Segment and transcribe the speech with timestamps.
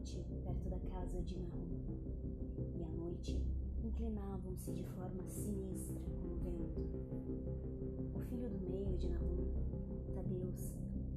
[0.00, 1.68] perto da casa de Naum.
[2.74, 3.38] E à noite,
[3.84, 6.80] inclinavam-se de forma sinistra com o vento.
[8.14, 9.52] O filho do meio de Naum,
[10.14, 10.74] Tadeus,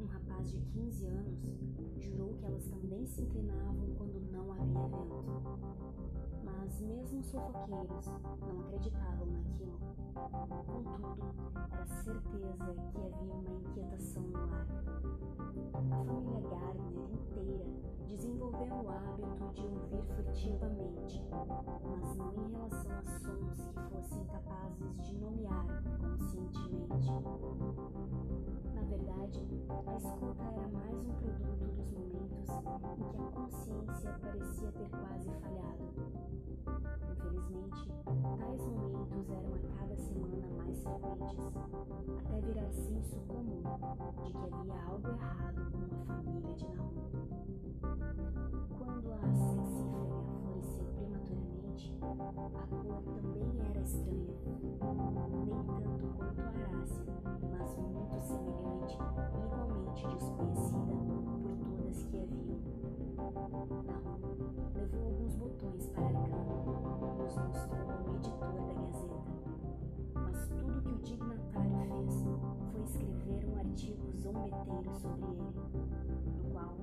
[0.00, 1.56] um rapaz de 15 anos,
[1.98, 5.24] jurou que elas também se inclinavam quando não havia vento.
[6.44, 8.06] Mas mesmo os fofoqueiros
[8.40, 9.78] não acreditavam naquilo.
[10.66, 10.90] Contudo,
[11.70, 13.43] era certeza que havia um
[18.74, 21.22] o hábito de ouvir furtivamente,
[21.84, 25.66] mas não em relação a sons que fossem capazes de nomear
[26.00, 27.12] conscientemente.
[28.74, 29.40] Na verdade,
[29.86, 35.30] a escuta era mais um produto dos momentos em que a consciência parecia ter quase
[35.40, 35.84] falhado.
[37.12, 37.88] Infelizmente,
[38.38, 41.56] tais momentos eram a cada semana mais frequentes,
[42.18, 43.62] até virar senso comum
[44.24, 44.43] de que
[52.20, 57.04] a cor também era estranha, nem tanto quanto a arácea,
[57.50, 62.60] mas muito semelhante e igualmente desconhecida por todas que haviam.
[63.84, 64.18] Nahum
[64.74, 69.20] levou alguns botões para Arcano e os mostrou ao editor da Gazeta.
[70.14, 72.14] Mas tudo que o dignatário fez
[72.70, 75.62] foi escrever um artigo zombeteiro sobre ele,
[76.24, 76.74] no qual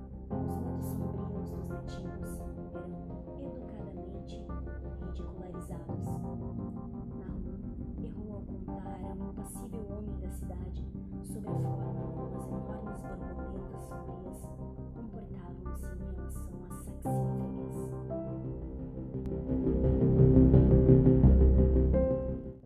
[9.11, 10.85] contar a um impassível homem da cidade
[11.25, 12.10] sobre a forma